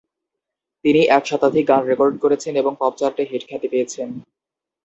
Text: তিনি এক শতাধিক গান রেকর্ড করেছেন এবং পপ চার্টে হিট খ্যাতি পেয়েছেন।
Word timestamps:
তিনি 0.85 1.01
এক 1.17 1.23
শতাধিক 1.25 1.65
গান 1.67 1.81
রেকর্ড 1.85 2.15
করেছেন 2.23 2.53
এবং 2.55 2.73
পপ 2.79 2.93
চার্টে 2.99 3.23
হিট 3.29 3.43
খ্যাতি 3.49 3.67
পেয়েছেন। 3.71 4.09